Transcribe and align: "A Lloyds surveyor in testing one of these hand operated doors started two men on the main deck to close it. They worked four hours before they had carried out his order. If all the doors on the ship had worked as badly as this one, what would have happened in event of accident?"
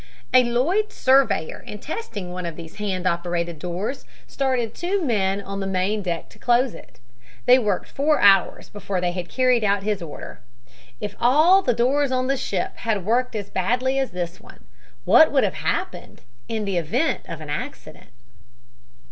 "A 0.33 0.43
Lloyds 0.43 0.95
surveyor 0.95 1.59
in 1.59 1.77
testing 1.77 2.31
one 2.31 2.47
of 2.47 2.55
these 2.55 2.77
hand 2.77 3.05
operated 3.05 3.59
doors 3.59 4.03
started 4.25 4.73
two 4.73 4.99
men 5.03 5.39
on 5.39 5.59
the 5.59 5.67
main 5.67 6.01
deck 6.01 6.27
to 6.29 6.39
close 6.39 6.73
it. 6.73 6.97
They 7.45 7.59
worked 7.59 7.87
four 7.87 8.19
hours 8.19 8.67
before 8.67 8.99
they 8.99 9.11
had 9.11 9.29
carried 9.29 9.63
out 9.63 9.83
his 9.83 10.01
order. 10.01 10.39
If 10.99 11.15
all 11.19 11.61
the 11.61 11.75
doors 11.75 12.11
on 12.11 12.25
the 12.25 12.35
ship 12.35 12.77
had 12.77 13.05
worked 13.05 13.35
as 13.35 13.51
badly 13.51 13.99
as 13.99 14.09
this 14.09 14.39
one, 14.41 14.65
what 15.05 15.31
would 15.31 15.43
have 15.43 15.53
happened 15.61 16.21
in 16.47 16.67
event 16.67 17.21
of 17.27 17.39
accident?" 17.39 18.09